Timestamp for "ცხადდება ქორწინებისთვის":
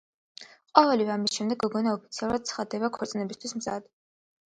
2.53-3.59